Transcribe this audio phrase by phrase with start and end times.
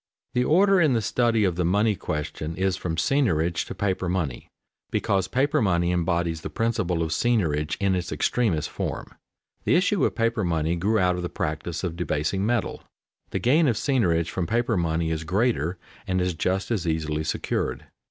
[0.33, 4.47] _The order in the study of the money question is from seigniorage to paper money,
[4.89, 9.13] because paper money embodies the principle of seigniorage in its extremest form.
[9.63, 12.81] The issue of paper money grew out of the practice of debasing metal.
[13.29, 15.77] The gain of seigniorage from paper money is greater
[16.07, 17.85] and is just as easily secured.